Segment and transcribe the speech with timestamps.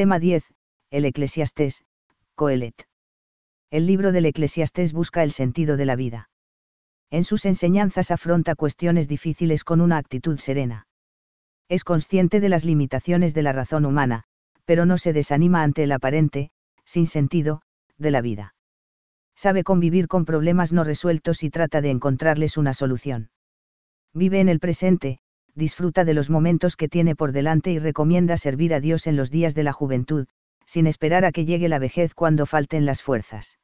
[0.00, 0.42] Tema 10.
[0.90, 1.84] El Eclesiastés,
[2.34, 2.88] Coelet.
[3.70, 6.30] El libro del Eclesiastés busca el sentido de la vida.
[7.10, 10.86] En sus enseñanzas afronta cuestiones difíciles con una actitud serena.
[11.68, 14.24] Es consciente de las limitaciones de la razón humana,
[14.64, 16.50] pero no se desanima ante el aparente,
[16.86, 17.60] sin sentido,
[17.98, 18.54] de la vida.
[19.36, 23.28] Sabe convivir con problemas no resueltos y trata de encontrarles una solución.
[24.14, 25.18] Vive en el presente,
[25.60, 29.30] disfruta de los momentos que tiene por delante y recomienda servir a Dios en los
[29.30, 30.26] días de la juventud,
[30.66, 33.58] sin esperar a que llegue la vejez cuando falten las fuerzas.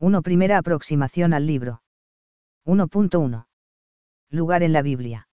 [0.00, 0.22] 1.
[0.22, 1.82] Primera aproximación al libro.
[2.64, 3.46] 1.1.
[4.30, 5.28] Lugar en la Biblia.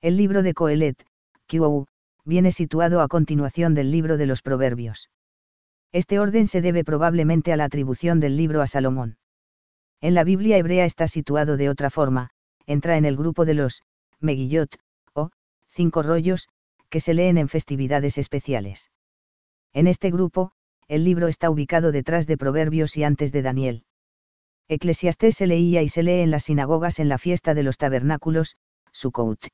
[0.00, 1.04] El libro de Coelet,
[1.46, 1.86] QOU,
[2.24, 5.10] viene situado a continuación del libro de los Proverbios.
[5.92, 9.18] Este orden se debe probablemente a la atribución del libro a Salomón.
[10.00, 12.30] En la Biblia hebrea está situado de otra forma,
[12.66, 13.82] entra en el grupo de los
[14.20, 14.78] Megillot,
[15.70, 16.48] cinco rollos,
[16.88, 18.90] que se leen en festividades especiales.
[19.72, 20.52] En este grupo,
[20.88, 23.84] el libro está ubicado detrás de Proverbios y antes de Daniel.
[24.68, 28.56] Eclesiastés se leía y se lee en las sinagogas en la fiesta de los tabernáculos,
[28.92, 29.48] Sukkot.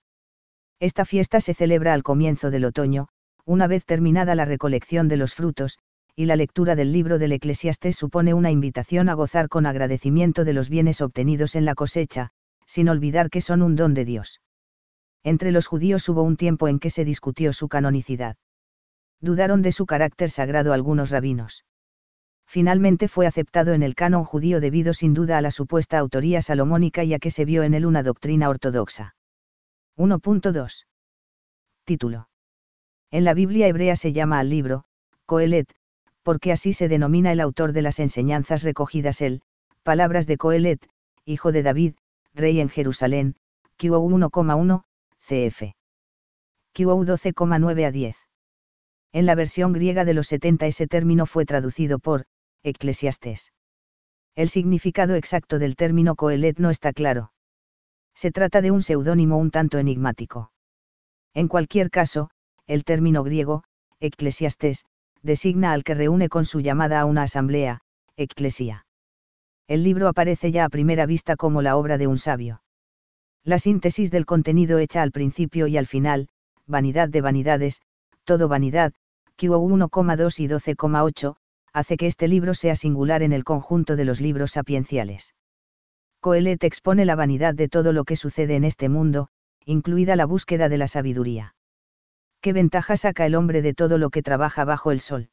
[0.80, 3.08] Esta fiesta se celebra al comienzo del otoño,
[3.44, 5.78] una vez terminada la recolección de los frutos,
[6.14, 10.54] y la lectura del libro del Eclesiastés supone una invitación a gozar con agradecimiento de
[10.54, 12.30] los bienes obtenidos en la cosecha,
[12.66, 14.40] sin olvidar que son un don de Dios.
[15.26, 18.36] Entre los judíos hubo un tiempo en que se discutió su canonicidad.
[19.20, 21.64] Dudaron de su carácter sagrado algunos rabinos.
[22.46, 27.02] Finalmente fue aceptado en el canon judío debido sin duda a la supuesta autoría salomónica
[27.02, 29.16] y a que se vio en él una doctrina ortodoxa.
[29.96, 30.86] 1.2.
[31.84, 32.28] Título.
[33.10, 34.84] En la Biblia hebrea se llama al libro,
[35.24, 35.74] Coelet,
[36.22, 39.42] porque así se denomina el autor de las enseñanzas recogidas él,
[39.82, 40.88] palabras de Coelet,
[41.24, 41.94] hijo de David,
[42.32, 43.34] rey en Jerusalén,
[43.76, 44.84] QO 1,1,
[45.28, 45.74] cf.
[46.72, 48.16] QO 12,9 a 10.
[49.12, 52.26] En la versión griega de los 70 ese término fue traducido por,
[52.62, 53.52] Eclesiastes.
[54.34, 57.32] El significado exacto del término Coelet no está claro.
[58.14, 60.52] Se trata de un seudónimo un tanto enigmático.
[61.34, 62.30] En cualquier caso,
[62.66, 63.64] el término griego,
[64.00, 64.84] Eclesiastes,
[65.22, 67.80] designa al que reúne con su llamada a una asamblea,
[68.16, 68.86] Eclesia
[69.68, 72.60] el libro aparece ya a primera vista como la obra de un sabio.
[73.46, 76.28] La síntesis del contenido hecha al principio y al final,
[76.66, 77.80] vanidad de vanidades,
[78.24, 78.92] todo vanidad,
[79.36, 81.36] QO 1,2 y 12,8,
[81.72, 85.32] hace que este libro sea singular en el conjunto de los libros sapienciales.
[86.18, 89.28] Coelet expone la vanidad de todo lo que sucede en este mundo,
[89.64, 91.54] incluida la búsqueda de la sabiduría.
[92.40, 95.28] ¿Qué ventaja saca el hombre de todo lo que trabaja bajo el sol?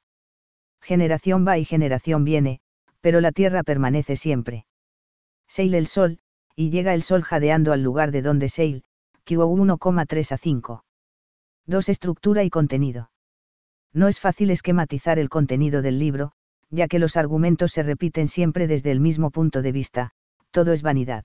[0.82, 2.60] Generación va y generación viene,
[3.02, 4.68] pero la tierra permanece siempre.
[5.48, 6.20] Seil el sol,
[6.56, 8.84] y llega el sol jadeando al lugar de donde Seil,
[9.26, 10.86] QO 1,3 a 5.
[11.66, 11.90] 2.
[11.90, 13.10] Estructura y contenido.
[13.94, 16.34] No es fácil esquematizar el contenido del libro,
[16.70, 20.12] ya que los argumentos se repiten siempre desde el mismo punto de vista,
[20.52, 21.24] todo es vanidad.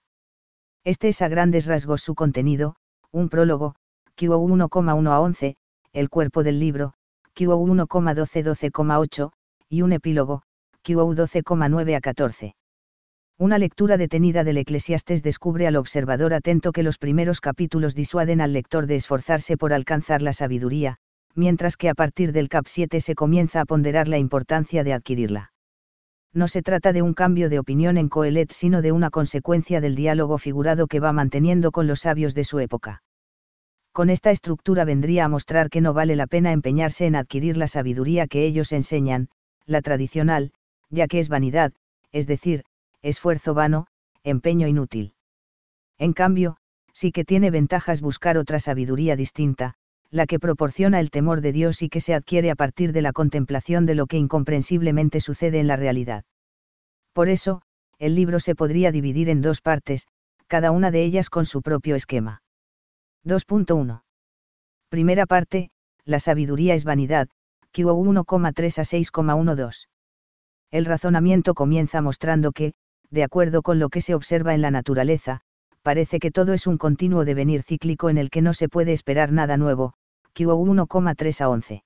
[0.85, 2.77] Este es a grandes rasgos su contenido,
[3.11, 3.75] un prólogo,
[4.17, 5.57] QO 1,1 a 11,
[5.93, 6.95] el cuerpo del libro,
[7.35, 9.33] QO 1,12 12,8,
[9.69, 10.43] y un epílogo,
[10.83, 12.55] QO 12,9 a 14.
[13.41, 18.53] Una lectura detenida del Eclesiastés descubre al observador atento que los primeros capítulos disuaden al
[18.53, 20.97] lector de esforzarse por alcanzar la sabiduría,
[21.37, 25.53] mientras que a partir del cap 7 se comienza a ponderar la importancia de adquirirla.
[26.35, 29.95] No se trata de un cambio de opinión en Coelet, sino de una consecuencia del
[29.95, 33.05] diálogo figurado que va manteniendo con los sabios de su época.
[33.93, 37.69] Con esta estructura vendría a mostrar que no vale la pena empeñarse en adquirir la
[37.69, 39.29] sabiduría que ellos enseñan,
[39.65, 40.51] la tradicional,
[40.91, 41.73] ya que es vanidad,
[42.11, 42.65] es decir,
[43.09, 43.87] esfuerzo vano,
[44.23, 45.15] empeño inútil.
[45.99, 46.57] En cambio,
[46.93, 49.75] sí que tiene ventajas buscar otra sabiduría distinta,
[50.11, 53.13] la que proporciona el temor de Dios y que se adquiere a partir de la
[53.13, 56.25] contemplación de lo que incomprensiblemente sucede en la realidad.
[57.13, 57.63] Por eso,
[57.99, 60.07] el libro se podría dividir en dos partes,
[60.47, 62.43] cada una de ellas con su propio esquema.
[63.25, 64.03] 2.1.
[64.89, 65.71] Primera parte,
[66.05, 67.29] la sabiduría es vanidad,
[67.73, 69.89] QO 1,3 a 6,12.
[70.71, 72.73] El razonamiento comienza mostrando que,
[73.11, 75.41] de acuerdo con lo que se observa en la naturaleza,
[75.83, 79.33] parece que todo es un continuo devenir cíclico en el que no se puede esperar
[79.33, 79.95] nada nuevo,
[80.35, 81.85] QO 1,3 a 11.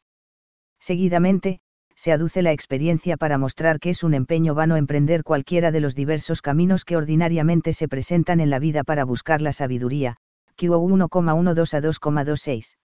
[0.81, 1.61] Seguidamente,
[1.95, 5.95] se aduce la experiencia para mostrar que es un empeño vano emprender cualquiera de los
[5.95, 10.17] diversos caminos que ordinariamente se presentan en la vida para buscar la sabiduría,
[10.57, 12.77] QO 1,12 a 2,26.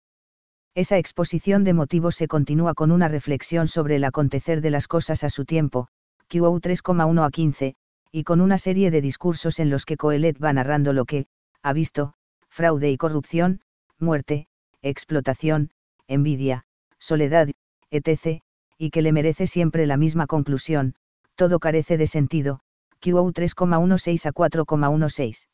[0.75, 5.25] Esa exposición de motivos se continúa con una reflexión sobre el acontecer de las cosas
[5.25, 5.89] a su tiempo,
[6.29, 7.75] QO 3,1 a 15,
[8.17, 11.27] y con una serie de discursos en los que Coelet va narrando lo que,
[11.63, 12.15] ha visto,
[12.49, 13.61] fraude y corrupción,
[13.99, 14.49] muerte,
[14.81, 15.71] explotación,
[16.09, 16.65] envidia,
[16.99, 17.51] soledad,
[17.91, 18.41] etc.,
[18.79, 20.95] y que le merece siempre la misma conclusión,
[21.35, 22.61] todo carece de sentido,
[23.03, 25.49] QO 3,16 a 4,16.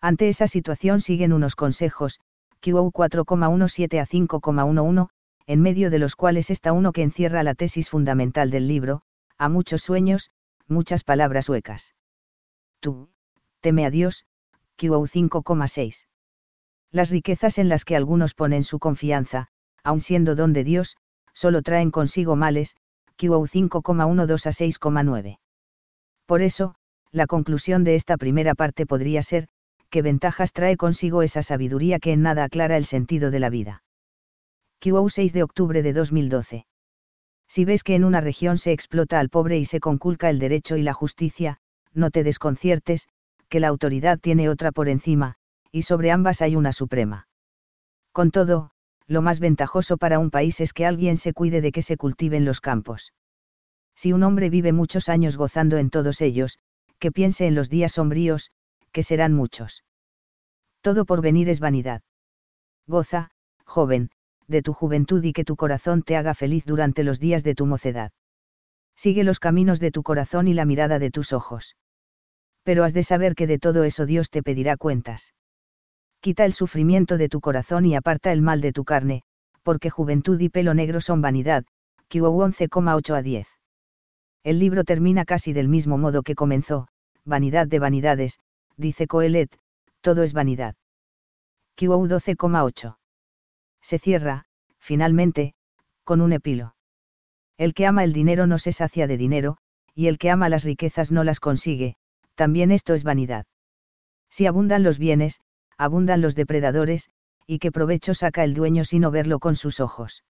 [0.00, 2.18] Ante esa situación siguen unos consejos,
[2.60, 5.08] QO 4,17 a 5,11,
[5.46, 9.02] en medio de los cuales está uno que encierra la tesis fundamental del libro,
[9.38, 10.32] a muchos sueños,
[10.68, 11.94] muchas palabras huecas.
[12.80, 13.08] Tú,
[13.60, 14.26] teme a Dios,
[14.76, 16.06] QO 5,6.
[16.90, 19.48] Las riquezas en las que algunos ponen su confianza,
[19.82, 20.96] aun siendo don de Dios,
[21.32, 22.76] solo traen consigo males,
[23.16, 25.38] QO 5,12 a 6,9.
[26.26, 26.74] Por eso,
[27.12, 29.48] la conclusión de esta primera parte podría ser,
[29.90, 33.82] que ventajas trae consigo esa sabiduría que en nada aclara el sentido de la vida.
[34.80, 36.66] QO 6 de octubre de 2012.
[37.48, 40.76] Si ves que en una región se explota al pobre y se conculca el derecho
[40.76, 41.58] y la justicia,
[41.92, 43.08] no te desconciertes,
[43.48, 45.36] que la autoridad tiene otra por encima,
[45.70, 47.28] y sobre ambas hay una suprema.
[48.12, 48.70] Con todo,
[49.06, 52.44] lo más ventajoso para un país es que alguien se cuide de que se cultiven
[52.44, 53.12] los campos.
[53.94, 56.58] Si un hombre vive muchos años gozando en todos ellos,
[56.98, 58.50] que piense en los días sombríos,
[58.92, 59.84] que serán muchos.
[60.80, 62.02] Todo por venir es vanidad.
[62.86, 63.30] Goza,
[63.64, 64.10] joven,
[64.48, 67.66] de tu juventud y que tu corazón te haga feliz durante los días de tu
[67.66, 68.12] mocedad.
[68.96, 71.76] Sigue los caminos de tu corazón y la mirada de tus ojos.
[72.62, 75.34] Pero has de saber que de todo eso Dios te pedirá cuentas.
[76.20, 79.22] Quita el sufrimiento de tu corazón y aparta el mal de tu carne,
[79.62, 81.64] porque juventud y pelo negro son vanidad.
[82.08, 83.48] QO 11,8 a 10.
[84.44, 86.88] El libro termina casi del mismo modo que comenzó,
[87.24, 88.38] vanidad de vanidades,
[88.76, 89.56] dice Coelet,
[90.00, 90.74] todo es vanidad.
[91.76, 92.96] QO 12,8
[93.86, 94.46] se cierra,
[94.80, 95.54] finalmente,
[96.02, 96.74] con un epilo.
[97.56, 99.58] El que ama el dinero no se sacia de dinero,
[99.94, 101.94] y el que ama las riquezas no las consigue,
[102.34, 103.46] también esto es vanidad.
[104.28, 105.40] Si abundan los bienes,
[105.78, 107.10] abundan los depredadores,
[107.46, 110.24] y qué provecho saca el dueño sino verlo con sus ojos.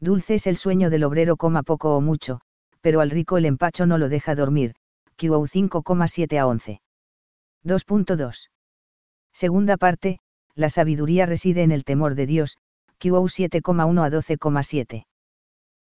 [0.00, 2.40] Dulce es el sueño del obrero coma poco o mucho,
[2.80, 4.74] pero al rico el empacho no lo deja dormir,
[5.18, 6.80] QO 5,7 a 11.
[7.62, 8.48] 2.2.
[9.34, 10.18] Segunda parte,
[10.54, 12.56] la sabiduría reside en el temor de Dios,
[13.00, 15.06] QO 7,1 a 12,7.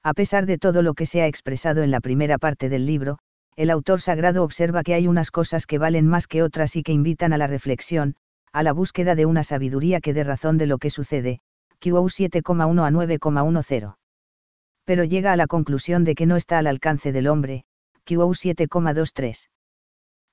[0.03, 3.19] A pesar de todo lo que se ha expresado en la primera parte del libro,
[3.55, 6.91] el autor sagrado observa que hay unas cosas que valen más que otras y que
[6.91, 8.15] invitan a la reflexión,
[8.51, 11.39] a la búsqueda de una sabiduría que dé razón de lo que sucede,
[11.79, 13.95] QO 7,1 a 9,10.
[14.83, 17.63] Pero llega a la conclusión de que no está al alcance del hombre,
[18.05, 19.47] QO 7,23.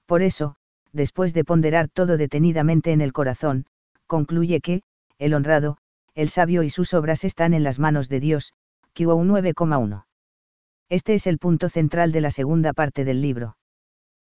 [0.07, 0.57] Por eso,
[0.93, 3.67] después de ponderar todo detenidamente en el corazón,
[4.09, 4.83] concluye que,
[5.19, 5.79] el honrado,
[6.15, 8.53] el sabio y sus obras están en las manos de Dios,
[8.95, 10.05] QO 9,1.
[10.89, 13.57] Este es el punto central de la segunda parte del libro.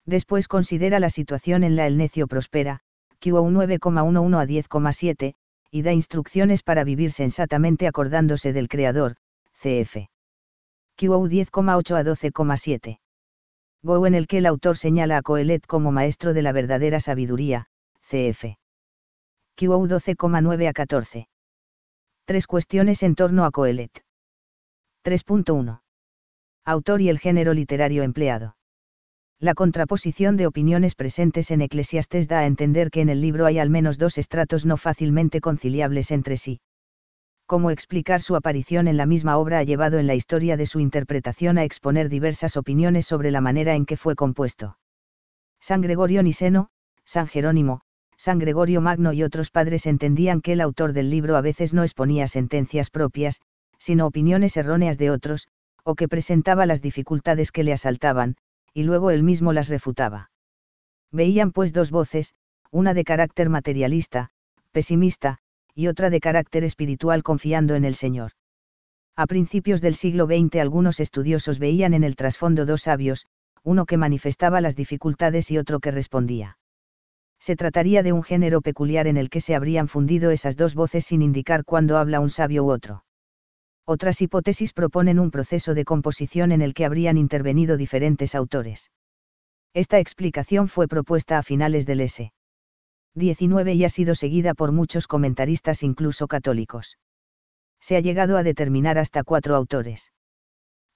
[0.05, 2.81] Después considera la situación en la el necio prospera,
[3.21, 5.35] QO 9,11 a 10,7,
[5.71, 9.17] y da instrucciones para vivir sensatamente acordándose del Creador,
[9.53, 10.09] CF.
[10.97, 12.99] QO 10,8 a 12,7.
[13.83, 17.67] Go en el que el autor señala a Coelet como maestro de la verdadera sabiduría,
[18.01, 18.57] CF.
[19.57, 21.29] QO 12,9 a 14.
[22.29, 24.05] Tres cuestiones en torno a Coelet.
[25.03, 25.81] 3.1.
[26.67, 28.59] Autor y el género literario empleado.
[29.41, 33.59] La contraposición de opiniones presentes en Eclesiastes da a entender que en el libro hay
[33.59, 36.61] al menos dos estratos no fácilmente conciliables entre sí.
[37.47, 40.81] Cómo explicar su aparición en la misma obra ha llevado en la historia de su
[40.81, 44.77] interpretación a exponer diversas opiniones sobre la manera en que fue compuesto.
[45.61, 46.69] San Gregorio Niseno,
[47.07, 47.81] San Jerónimo,
[48.19, 51.85] San Gregorio Magno y otros padres entendían que el autor del libro a veces no
[51.85, 53.41] exponía sentencias propias,
[53.79, 55.47] sino opiniones erróneas de otros,
[55.85, 58.35] o que presentaba las dificultades que le asaltaban,
[58.75, 60.33] y luego él mismo las refutaba.
[61.13, 62.35] Veían pues dos voces,
[62.73, 64.31] una de carácter materialista,
[64.73, 65.39] pesimista,
[65.73, 68.33] y otra de carácter espiritual confiando en el Señor.
[69.15, 73.27] A principios del siglo XX algunos estudiosos veían en el trasfondo dos sabios,
[73.63, 76.58] uno que manifestaba las dificultades y otro que respondía
[77.39, 81.07] se trataría de un género peculiar en el que se habrían fundido esas dos voces
[81.07, 83.05] sin indicar cuándo habla un sabio u otro.
[83.87, 88.91] Otras hipótesis proponen un proceso de composición en el que habrían intervenido diferentes autores.
[89.73, 92.33] Esta explicación fue propuesta a finales del S.
[93.15, 96.99] 19 y ha sido seguida por muchos comentaristas incluso católicos.
[97.81, 100.13] Se ha llegado a determinar hasta cuatro autores.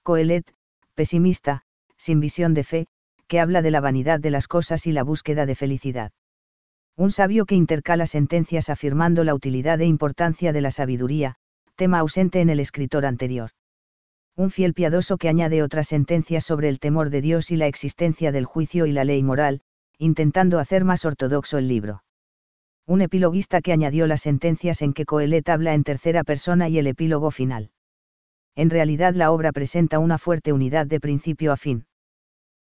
[0.03, 0.53] Coelet,
[0.95, 1.63] pesimista,
[1.97, 2.87] sin visión de fe,
[3.27, 6.11] que habla de la vanidad de las cosas y la búsqueda de felicidad.
[6.95, 11.35] Un sabio que intercala sentencias afirmando la utilidad e importancia de la sabiduría,
[11.75, 13.49] tema ausente en el escritor anterior.
[14.35, 18.31] Un fiel piadoso que añade otras sentencias sobre el temor de Dios y la existencia
[18.31, 19.61] del juicio y la ley moral,
[19.97, 22.03] intentando hacer más ortodoxo el libro.
[22.85, 26.87] Un epiloguista que añadió las sentencias en que Coelet habla en tercera persona y el
[26.87, 27.71] epílogo final.
[28.55, 31.85] En realidad la obra presenta una fuerte unidad de principio a fin.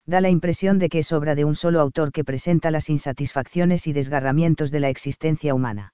[0.10, 3.86] Da la impresión de que es obra de un solo autor que presenta las insatisfacciones
[3.86, 5.94] y desgarramientos de la existencia humana.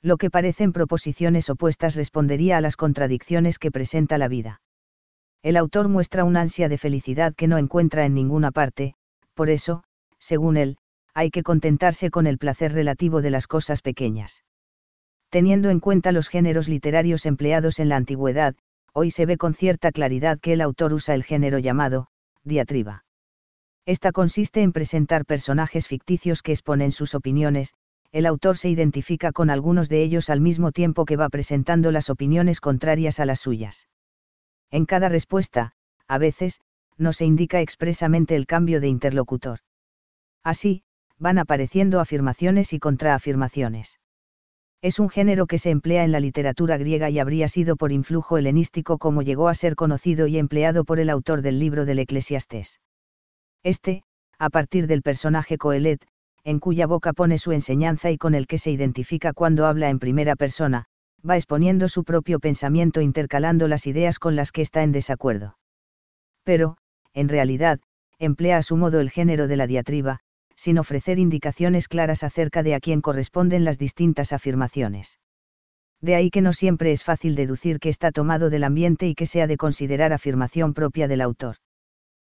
[0.00, 4.62] Lo que parecen proposiciones opuestas respondería a las contradicciones que presenta la vida.
[5.42, 8.94] El autor muestra un ansia de felicidad que no encuentra en ninguna parte,
[9.34, 9.84] por eso,
[10.18, 10.78] según él,
[11.12, 14.44] hay que contentarse con el placer relativo de las cosas pequeñas.
[15.28, 18.54] Teniendo en cuenta los géneros literarios empleados en la antigüedad,
[18.94, 22.06] hoy se ve con cierta claridad que el autor usa el género llamado,
[22.42, 23.02] diatriba.
[23.86, 27.72] Esta consiste en presentar personajes ficticios que exponen sus opiniones,
[28.10, 32.10] el autor se identifica con algunos de ellos al mismo tiempo que va presentando las
[32.10, 33.88] opiniones contrarias a las suyas.
[34.72, 35.72] En cada respuesta,
[36.08, 36.60] a veces,
[36.98, 39.60] no se indica expresamente el cambio de interlocutor.
[40.42, 40.82] Así,
[41.18, 44.00] van apareciendo afirmaciones y contraafirmaciones.
[44.82, 48.36] Es un género que se emplea en la literatura griega y habría sido por influjo
[48.36, 52.80] helenístico como llegó a ser conocido y empleado por el autor del libro del Eclesiastés.
[53.66, 54.04] Este,
[54.38, 56.06] a partir del personaje Coelet,
[56.44, 59.98] en cuya boca pone su enseñanza y con el que se identifica cuando habla en
[59.98, 60.84] primera persona,
[61.28, 65.58] va exponiendo su propio pensamiento intercalando las ideas con las que está en desacuerdo.
[66.44, 66.76] Pero,
[67.12, 67.80] en realidad,
[68.20, 70.20] emplea a su modo el género de la diatriba,
[70.54, 75.18] sin ofrecer indicaciones claras acerca de a quién corresponden las distintas afirmaciones.
[76.00, 79.26] De ahí que no siempre es fácil deducir que está tomado del ambiente y que
[79.26, 81.56] se ha de considerar afirmación propia del autor.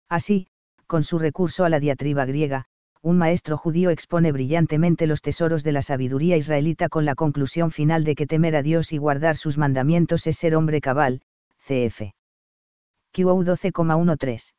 [0.08, 0.46] Así,
[0.94, 2.66] con su recurso a la diatriba griega,
[3.02, 8.04] un maestro judío expone brillantemente los tesoros de la sabiduría israelita con la conclusión final
[8.04, 11.22] de que temer a Dios y guardar sus mandamientos es ser hombre cabal,
[11.66, 12.12] cf.
[13.12, 14.52] QO 12,13.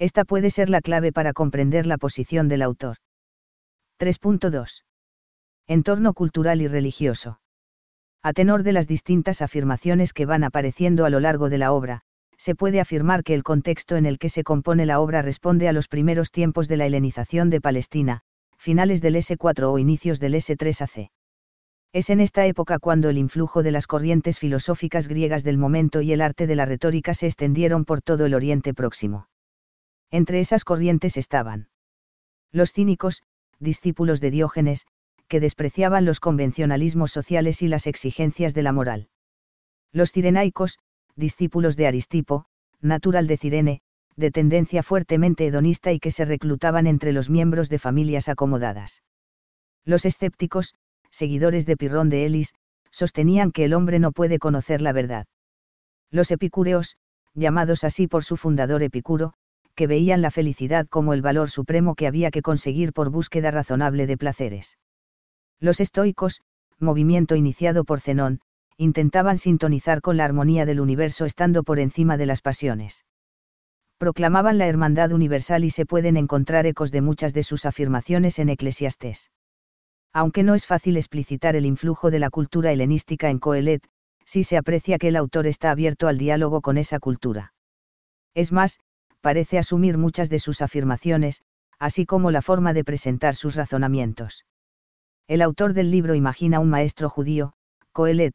[0.00, 2.96] Esta puede ser la clave para comprender la posición del autor.
[4.00, 4.82] 3.2.
[5.68, 7.38] Entorno cultural y religioso.
[8.24, 12.00] A tenor de las distintas afirmaciones que van apareciendo a lo largo de la obra,
[12.36, 15.72] se puede afirmar que el contexto en el que se compone la obra responde a
[15.72, 18.20] los primeros tiempos de la helenización de Palestina,
[18.56, 21.10] finales del S4 o inicios del S3 AC.
[21.92, 26.12] Es en esta época cuando el influjo de las corrientes filosóficas griegas del momento y
[26.12, 29.28] el arte de la retórica se extendieron por todo el Oriente Próximo.
[30.10, 31.68] Entre esas corrientes estaban
[32.50, 33.22] los cínicos,
[33.58, 34.86] discípulos de Diógenes,
[35.28, 39.08] que despreciaban los convencionalismos sociales y las exigencias de la moral.
[39.92, 40.78] Los cirenaicos,
[41.16, 42.46] discípulos de Aristipo,
[42.80, 43.80] natural de Cirene,
[44.16, 49.02] de tendencia fuertemente hedonista y que se reclutaban entre los miembros de familias acomodadas.
[49.84, 50.74] Los escépticos,
[51.10, 52.54] seguidores de Pirrón de Elis,
[52.90, 55.26] sostenían que el hombre no puede conocer la verdad.
[56.10, 56.96] Los epicúreos,
[57.34, 59.34] llamados así por su fundador Epicuro,
[59.74, 64.06] que veían la felicidad como el valor supremo que había que conseguir por búsqueda razonable
[64.06, 64.78] de placeres.
[65.58, 66.40] Los estoicos,
[66.78, 68.40] movimiento iniciado por Zenón,
[68.76, 73.04] intentaban sintonizar con la armonía del universo estando por encima de las pasiones.
[73.98, 78.48] Proclamaban la hermandad universal y se pueden encontrar ecos de muchas de sus afirmaciones en
[78.48, 79.30] Eclesiastés.
[80.12, 83.86] Aunque no es fácil explicitar el influjo de la cultura helenística en Coelet,
[84.24, 87.52] sí se aprecia que el autor está abierto al diálogo con esa cultura.
[88.34, 88.80] Es más,
[89.20, 91.42] parece asumir muchas de sus afirmaciones,
[91.78, 94.44] así como la forma de presentar sus razonamientos.
[95.26, 97.54] El autor del libro imagina un maestro judío,
[97.92, 98.34] Coelet,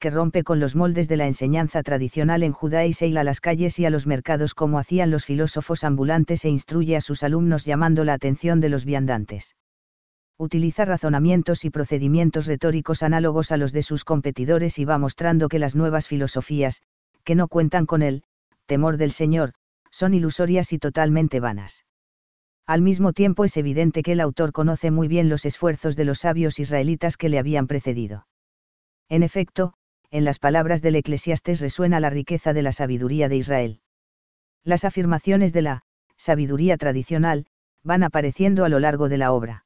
[0.00, 3.24] que rompe con los moldes de la enseñanza tradicional en Judá y se hila a
[3.24, 7.22] las calles y a los mercados como hacían los filósofos ambulantes e instruye a sus
[7.22, 9.56] alumnos llamando la atención de los viandantes.
[10.38, 15.58] Utiliza razonamientos y procedimientos retóricos análogos a los de sus competidores y va mostrando que
[15.58, 16.80] las nuevas filosofías,
[17.22, 18.24] que no cuentan con el
[18.64, 19.52] temor del Señor,
[19.90, 21.84] son ilusorias y totalmente vanas.
[22.66, 26.20] Al mismo tiempo es evidente que el autor conoce muy bien los esfuerzos de los
[26.20, 28.26] sabios israelitas que le habían precedido.
[29.10, 29.74] En efecto,
[30.10, 33.80] en las palabras del eclesiastés resuena la riqueza de la sabiduría de Israel.
[34.64, 35.84] Las afirmaciones de la
[36.16, 37.46] sabiduría tradicional
[37.82, 39.64] van apareciendo a lo largo de la obra.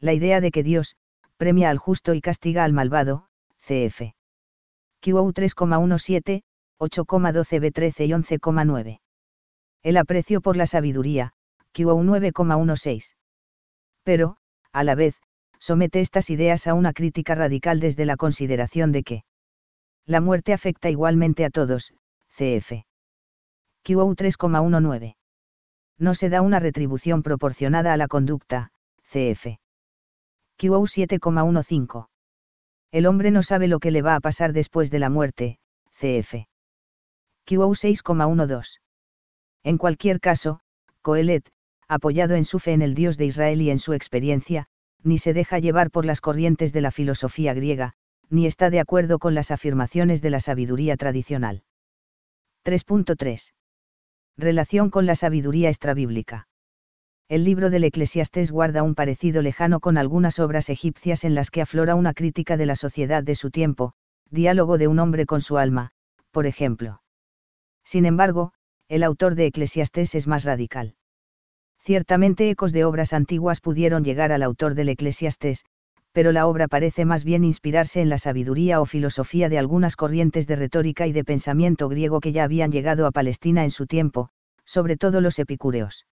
[0.00, 0.96] La idea de que Dios
[1.36, 3.28] premia al justo y castiga al malvado,
[3.58, 4.14] cf.
[5.00, 6.42] QO 3,17,
[6.78, 9.00] 8,12 B13 y 11,9
[9.84, 11.34] el aprecio por la sabiduría,
[11.74, 13.14] QO 9,16.
[14.02, 14.38] Pero,
[14.72, 15.20] a la vez,
[15.58, 19.24] somete estas ideas a una crítica radical desde la consideración de que
[20.06, 21.92] la muerte afecta igualmente a todos,
[22.36, 22.84] CF.
[23.82, 25.16] QO 3,19.
[25.98, 29.58] No se da una retribución proporcionada a la conducta, CF.
[30.58, 32.08] QO 7,15.
[32.90, 35.58] El hombre no sabe lo que le va a pasar después de la muerte,
[35.92, 36.46] CF.
[37.46, 38.80] QO 6,12.
[39.62, 40.60] En cualquier caso,
[41.02, 41.50] Coelet,
[41.88, 44.66] apoyado en su fe en el Dios de Israel y en su experiencia,
[45.02, 47.94] ni se deja llevar por las corrientes de la filosofía griega,
[48.30, 51.62] ni está de acuerdo con las afirmaciones de la sabiduría tradicional.
[52.64, 53.52] 3.3.
[54.36, 56.48] Relación con la sabiduría extrabíblica.
[57.28, 61.62] El libro del Eclesiastés guarda un parecido lejano con algunas obras egipcias en las que
[61.62, 63.94] aflora una crítica de la sociedad de su tiempo,
[64.30, 65.92] diálogo de un hombre con su alma,
[66.30, 67.02] por ejemplo.
[67.84, 68.52] Sin embargo,
[68.88, 70.96] el autor de Eclesiastés es más radical.
[71.78, 75.64] Ciertamente ecos de obras antiguas pudieron llegar al autor del Eclesiastés,
[76.14, 80.46] pero la obra parece más bien inspirarse en la sabiduría o filosofía de algunas corrientes
[80.46, 84.28] de retórica y de pensamiento griego que ya habían llegado a Palestina en su tiempo,
[84.64, 86.06] sobre todo los epicúreos.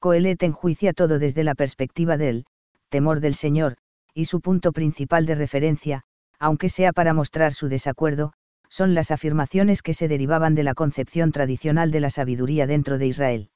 [0.00, 2.46] Coelet enjuicia todo desde la perspectiva del
[2.88, 3.76] temor del Señor,
[4.12, 6.02] y su punto principal de referencia,
[6.40, 8.32] aunque sea para mostrar su desacuerdo,
[8.68, 13.06] son las afirmaciones que se derivaban de la concepción tradicional de la sabiduría dentro de
[13.06, 13.50] Israel.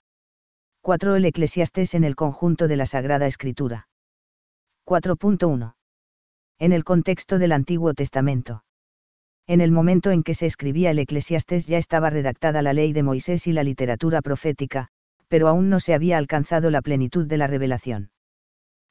[0.83, 1.17] 4.
[1.17, 3.89] El Eclesiastés en el conjunto de la Sagrada Escritura.
[4.87, 5.75] 4.1.
[6.61, 8.63] En el contexto del Antiguo Testamento.
[9.49, 13.03] En el momento en que se escribía el Eclesiastés ya estaba redactada la ley de
[13.03, 14.87] Moisés y la literatura profética,
[15.27, 18.13] pero aún no se había alcanzado la plenitud de la revelación.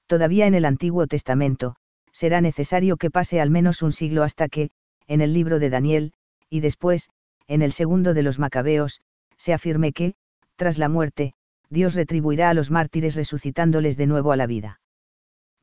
[0.05, 1.77] Todavía en el Antiguo Testamento,
[2.11, 4.71] será necesario que pase al menos un siglo hasta que,
[5.07, 6.11] en el libro de Daniel,
[6.49, 7.09] y después,
[7.47, 8.99] en el segundo de los Macabeos,
[9.37, 10.15] se afirme que,
[10.57, 11.35] tras la muerte,
[11.69, 14.81] Dios retribuirá a los mártires resucitándoles de nuevo a la vida.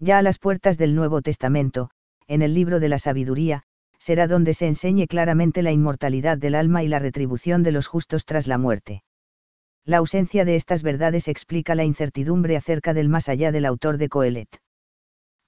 [0.03, 1.89] Ya a las puertas del Nuevo Testamento,
[2.27, 3.63] en el libro de la sabiduría,
[3.99, 8.25] será donde se enseñe claramente la inmortalidad del alma y la retribución de los justos
[8.25, 9.05] tras la muerte.
[9.85, 14.09] La ausencia de estas verdades explica la incertidumbre acerca del más allá del autor de
[14.09, 14.49] Coelet.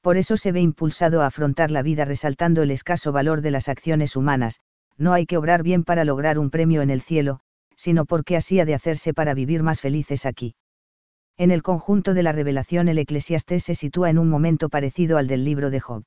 [0.00, 3.68] Por eso se ve impulsado a afrontar la vida resaltando el escaso valor de las
[3.68, 4.60] acciones humanas,
[4.96, 7.40] no hay que obrar bien para lograr un premio en el cielo,
[7.74, 10.54] sino porque así ha de hacerse para vivir más felices aquí.
[11.36, 15.26] En el conjunto de la revelación el eclesiastés se sitúa en un momento parecido al
[15.26, 16.04] del libro de Job.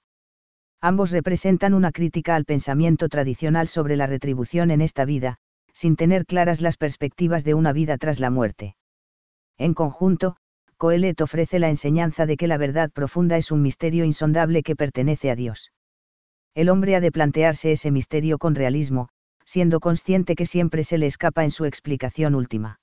[0.79, 5.37] Ambos representan una crítica al pensamiento tradicional sobre la retribución en esta vida,
[5.73, 8.77] sin tener claras las perspectivas de una vida tras la muerte.
[9.57, 10.37] En conjunto,
[10.77, 15.29] Coelet ofrece la enseñanza de que la verdad profunda es un misterio insondable que pertenece
[15.29, 15.71] a Dios.
[16.53, 19.09] El hombre ha de plantearse ese misterio con realismo,
[19.43, 22.79] siendo consciente que siempre se le escapa en su explicación última.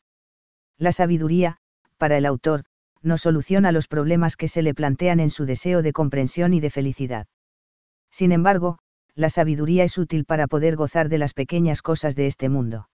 [0.76, 1.58] La sabiduría,
[1.96, 2.64] para el autor,
[3.02, 6.70] no soluciona los problemas que se le plantean en su deseo de comprensión y de
[6.70, 7.26] felicidad.
[8.10, 8.78] Sin embargo,
[9.14, 12.88] la sabiduría es útil para poder gozar de las pequeñas cosas de este mundo.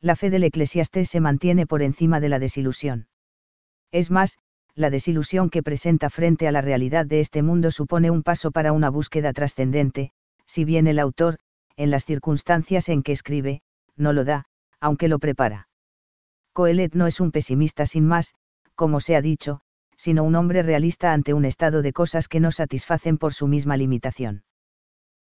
[0.00, 3.08] La fe del eclesiastés se mantiene por encima de la desilusión.
[3.90, 4.38] Es más,
[4.74, 8.72] la desilusión que presenta frente a la realidad de este mundo supone un paso para
[8.72, 10.10] una búsqueda trascendente,
[10.46, 11.38] si bien el autor,
[11.76, 13.62] en las circunstancias en que escribe,
[13.96, 14.46] no lo da,
[14.80, 15.68] aunque lo prepara.
[16.54, 18.34] Coelet no es un pesimista sin más,
[18.76, 19.60] como se ha dicho,
[19.96, 23.76] sino un hombre realista ante un estado de cosas que no satisfacen por su misma
[23.76, 24.44] limitación.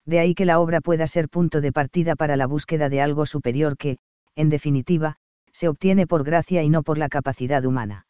[0.05, 3.25] De ahí que la obra pueda ser punto de partida para la búsqueda de algo
[3.25, 3.99] superior que,
[4.37, 5.17] en definitiva,
[5.53, 8.07] se obtiene por gracia y no por la capacidad humana.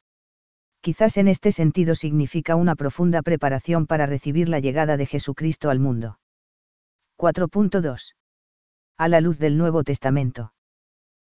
[0.80, 5.78] Quizás en este sentido significa una profunda preparación para recibir la llegada de Jesucristo al
[5.78, 6.18] mundo.
[7.18, 8.14] 4.2.
[8.98, 10.52] A la luz del Nuevo Testamento.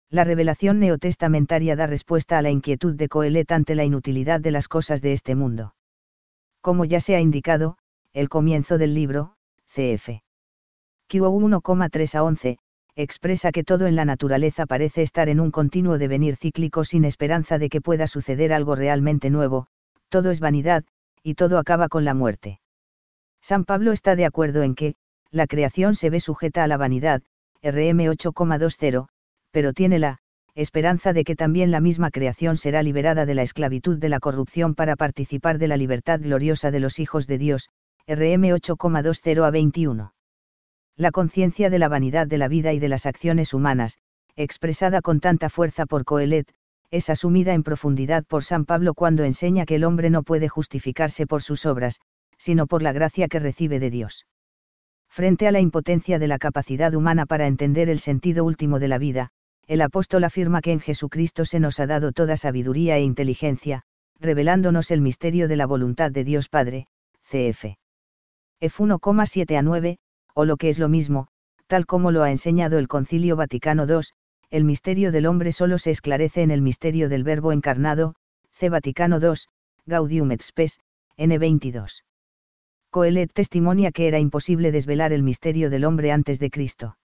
[0.09, 4.69] La revelación neotestamentaria da respuesta a la inquietud de Coelet ante la inutilidad de las
[4.69, 5.75] cosas de este mundo.
[6.61, 7.77] Como ya se ha indicado,
[8.13, 9.35] el comienzo del libro,
[9.67, 10.23] cf.
[11.09, 12.59] Q 1,3 a 11,
[12.95, 17.59] expresa que todo en la naturaleza parece estar en un continuo devenir cíclico sin esperanza
[17.59, 19.67] de que pueda suceder algo realmente nuevo,
[20.09, 20.85] todo es vanidad,
[21.23, 22.61] y todo acaba con la muerte.
[23.43, 24.95] San Pablo está de acuerdo en que,
[25.31, 27.23] la creación se ve sujeta a la vanidad,
[27.63, 29.09] RM 8,20,
[29.57, 30.19] pero tiene la
[30.55, 34.75] esperanza de que también la misma creación será liberada de la esclavitud de la corrupción
[34.75, 37.71] para participar de la libertad gloriosa de los hijos de Dios,
[38.07, 40.13] RM 8,20 a 21.
[40.99, 43.97] La conciencia de la vanidad de la vida y de las acciones humanas,
[44.37, 46.53] expresada con tanta fuerza por Coelet,
[46.91, 51.27] es asumida en profundidad por San Pablo cuando enseña que el hombre no puede justificarse
[51.27, 52.01] por sus obras,
[52.37, 54.27] sino por la gracia que recibe de Dios.
[55.09, 58.99] Frente a la impotencia de la capacidad humana para entender el sentido último de la
[58.99, 59.31] vida,
[59.67, 63.83] el apóstol afirma que en Jesucristo se nos ha dado toda sabiduría e inteligencia,
[64.21, 66.87] revelándonos el misterio de la voluntad de Dios Padre,
[67.25, 67.77] cf.
[68.61, 69.99] F 1,7 a 9,
[70.35, 71.27] o lo que es lo mismo,
[71.67, 74.07] tal como lo ha enseñado el Concilio Vaticano II,
[74.51, 78.15] el misterio del hombre solo se esclarece en el misterio del Verbo encarnado,
[78.53, 78.69] C.
[78.69, 79.35] Vaticano II,
[79.85, 80.79] Gaudium et Spes,
[81.19, 82.05] N22.
[82.91, 86.97] Coelet testimonia que era imposible desvelar el misterio del hombre antes de Cristo